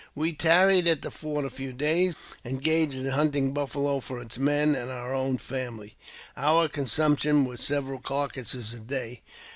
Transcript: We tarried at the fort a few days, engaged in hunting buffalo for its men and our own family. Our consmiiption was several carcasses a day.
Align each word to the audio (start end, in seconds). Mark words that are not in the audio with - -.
We 0.15 0.33
tarried 0.33 0.87
at 0.87 1.03
the 1.03 1.11
fort 1.11 1.45
a 1.45 1.51
few 1.51 1.73
days, 1.73 2.15
engaged 2.43 2.95
in 2.95 3.05
hunting 3.09 3.53
buffalo 3.53 3.99
for 3.99 4.19
its 4.19 4.39
men 4.39 4.73
and 4.73 4.89
our 4.89 5.13
own 5.13 5.37
family. 5.37 5.95
Our 6.35 6.67
consmiiption 6.67 7.45
was 7.45 7.61
several 7.61 7.99
carcasses 7.99 8.73
a 8.73 8.79
day. 8.79 9.21